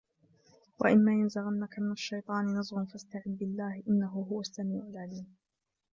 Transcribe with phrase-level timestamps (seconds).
[0.79, 5.35] وَإِمَّا يَنْزَغَنَّكَ مِنَ الشَّيْطَانِ نَزْغٌ فَاسْتَعِذْ بِاللَّهِ إِنَّهُ هُوَ السَّمِيعُ الْعَلِيمُ